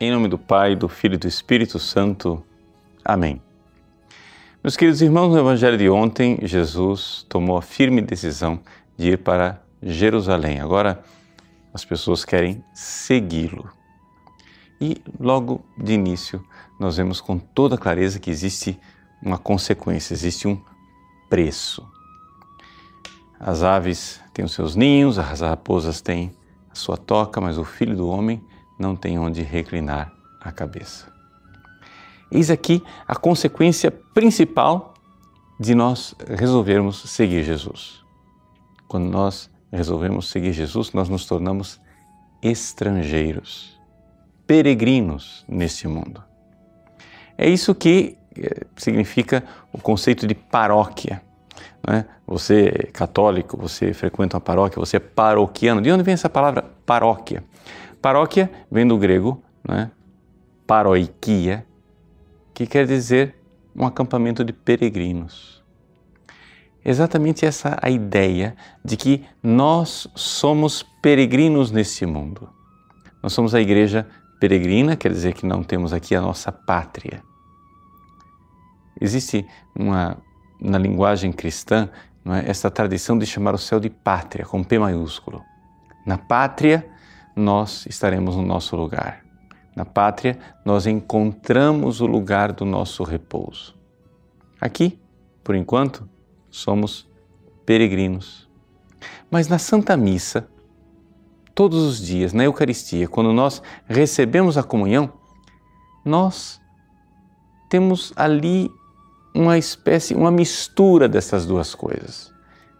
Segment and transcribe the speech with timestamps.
[0.00, 2.40] Em nome do Pai, do Filho e do Espírito Santo.
[3.04, 3.42] Amém.
[4.62, 8.60] Meus queridos irmãos, no Evangelho de ontem, Jesus tomou a firme decisão
[8.96, 10.60] de ir para Jerusalém.
[10.60, 11.02] Agora
[11.74, 13.68] as pessoas querem segui-lo.
[14.80, 16.44] E logo de início,
[16.78, 18.78] nós vemos com toda clareza que existe
[19.20, 20.62] uma consequência, existe um
[21.28, 21.84] preço.
[23.40, 26.32] As aves têm os seus ninhos, as raposas têm
[26.70, 28.40] a sua toca, mas o filho do homem
[28.78, 31.12] não tem onde reclinar a cabeça.
[32.30, 34.94] Eis aqui a consequência principal
[35.58, 38.00] de nós resolvermos seguir Jesus.
[38.86, 41.80] Quando nós resolvemos seguir Jesus, nós nos tornamos
[42.42, 43.78] estrangeiros,
[44.46, 46.22] peregrinos neste mundo.
[47.36, 51.22] É isso que eh, significa o conceito de paróquia.
[51.86, 52.04] Né?
[52.26, 55.80] Você é católico, você frequenta uma paróquia, você é paroquiano.
[55.80, 57.44] De onde vem essa palavra paróquia?
[58.00, 59.90] Paróquia vem do grego, né?
[60.66, 61.66] paroikia,
[62.54, 63.34] que quer dizer
[63.74, 65.62] um acampamento de peregrinos.
[66.84, 72.48] Exatamente essa a ideia de que nós somos peregrinos nesse mundo.
[73.22, 74.06] Nós somos a igreja
[74.40, 77.22] peregrina, quer dizer que não temos aqui a nossa pátria.
[79.00, 80.16] Existe uma,
[80.60, 81.88] na linguagem cristã
[82.26, 85.42] é, essa tradição de chamar o céu de pátria, com P maiúsculo.
[86.06, 86.88] Na pátria,
[87.38, 89.24] nós estaremos no nosso lugar.
[89.74, 93.76] Na pátria, nós encontramos o lugar do nosso repouso.
[94.60, 94.98] Aqui,
[95.44, 96.08] por enquanto,
[96.50, 97.08] somos
[97.64, 98.48] peregrinos.
[99.30, 100.48] Mas na Santa Missa,
[101.54, 105.12] todos os dias, na Eucaristia, quando nós recebemos a comunhão,
[106.04, 106.60] nós
[107.68, 108.70] temos ali
[109.34, 112.32] uma espécie, uma mistura dessas duas coisas.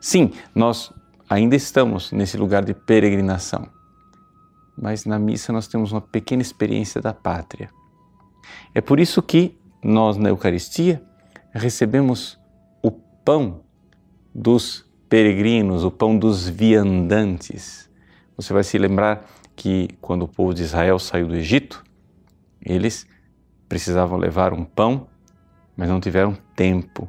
[0.00, 0.92] Sim, nós
[1.28, 3.68] ainda estamos nesse lugar de peregrinação,
[4.76, 7.70] mas na missa nós temos uma pequena experiência da pátria.
[8.74, 11.02] É por isso que nós na Eucaristia
[11.52, 12.38] recebemos
[12.82, 13.62] o pão
[14.34, 17.88] dos peregrinos, o pão dos viandantes.
[18.36, 19.24] Você vai se lembrar
[19.54, 21.84] que quando o povo de Israel saiu do Egito,
[22.60, 23.06] eles
[23.68, 25.06] precisavam levar um pão,
[25.76, 27.08] mas não tiveram tempo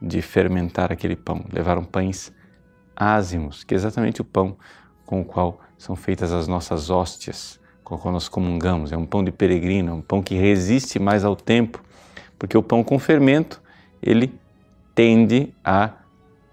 [0.00, 1.44] de fermentar aquele pão.
[1.52, 2.32] Levaram pães
[2.96, 4.56] ázimos, que é exatamente o pão
[5.06, 8.92] com o qual são feitas as nossas hóstias, com o qual nós comungamos.
[8.92, 11.82] É um pão de peregrino, é um pão que resiste mais ao tempo,
[12.38, 13.62] porque o pão com fermento,
[14.02, 14.38] ele
[14.94, 15.90] tende a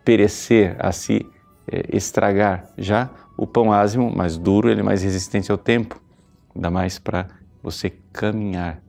[0.04, 1.26] perecer, a se
[1.68, 2.66] é, estragar.
[2.78, 6.02] Já o pão ázimo, mais duro, ele é mais resistente ao tempo,
[6.56, 7.28] dá mais para
[7.64, 8.82] você caminhar.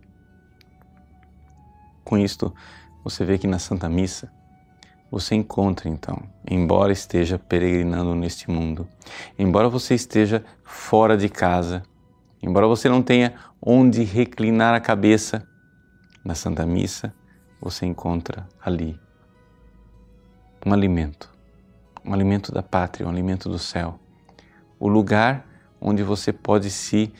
[2.04, 2.52] Com isto,
[3.04, 4.32] você vê que na Santa Missa,
[5.12, 8.88] você encontra então, embora esteja peregrinando neste mundo,
[9.38, 11.82] embora você esteja fora de casa,
[12.42, 15.46] embora você não tenha onde reclinar a cabeça,
[16.24, 17.14] na Santa Missa
[17.60, 18.98] você encontra ali
[20.64, 21.28] um alimento,
[22.02, 24.00] um alimento da pátria, um alimento do céu,
[24.80, 25.46] o lugar
[25.78, 27.12] onde você pode se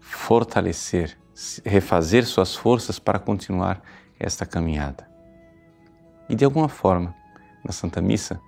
[0.00, 1.16] fortalecer,
[1.64, 3.80] refazer suas forças para continuar
[4.18, 5.13] esta caminhada.
[6.34, 7.14] E de alguma forma,
[7.64, 8.40] na Santa Missa,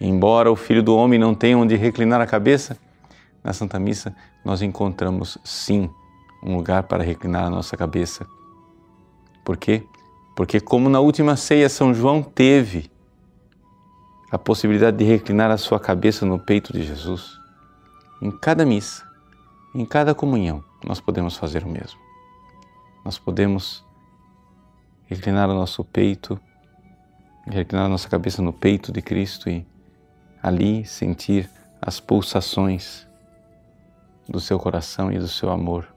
[0.00, 2.76] embora o Filho do Homem não tenha onde reclinar a cabeça,
[3.44, 4.12] na Santa Missa
[4.44, 5.88] nós encontramos sim
[6.42, 8.26] um lugar para reclinar a nossa cabeça.
[9.44, 9.86] Por quê?
[10.34, 12.90] Porque, como na última ceia São João teve
[14.32, 17.38] a possibilidade de reclinar a sua cabeça no peito de Jesus,
[18.20, 19.06] em cada missa,
[19.72, 22.00] em cada comunhão, nós podemos fazer o mesmo.
[23.04, 23.84] Nós podemos
[25.06, 26.36] reclinar o nosso peito
[27.50, 29.66] reclinar nossa cabeça no peito de Cristo e
[30.42, 31.48] ali sentir
[31.80, 33.06] as pulsações
[34.28, 35.88] do seu coração e do seu amor.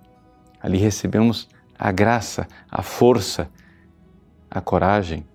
[0.62, 1.48] Ali recebemos
[1.78, 3.50] a graça, a força,
[4.50, 5.26] a coragem,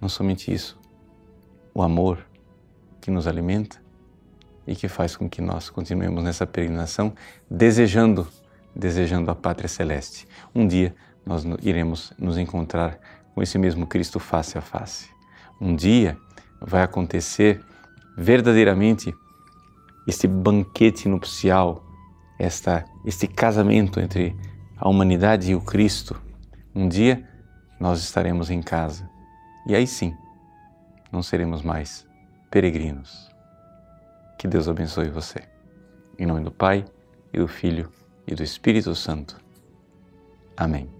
[0.00, 0.78] não somente isso,
[1.72, 2.26] o amor
[3.00, 3.80] que nos alimenta
[4.66, 7.14] e que faz com que nós continuemos nessa peregrinação
[7.50, 8.28] desejando,
[8.74, 10.26] desejando a pátria celeste.
[10.54, 10.94] Um dia
[11.24, 12.98] nós iremos nos encontrar
[13.34, 15.17] com esse mesmo Cristo face a face
[15.60, 16.16] um dia
[16.60, 17.64] vai acontecer
[18.16, 19.14] verdadeiramente
[20.06, 21.84] este banquete nupcial,
[22.38, 24.36] esta, este casamento entre
[24.76, 26.20] a humanidade e o Cristo.
[26.74, 27.26] Um dia
[27.78, 29.08] nós estaremos em casa
[29.66, 30.16] e aí sim
[31.12, 32.06] não seremos mais
[32.50, 33.28] peregrinos.
[34.38, 35.42] Que Deus abençoe você.
[36.18, 36.84] Em nome do Pai,
[37.32, 37.90] e do Filho
[38.26, 39.36] e do Espírito Santo.
[40.56, 40.97] Amém.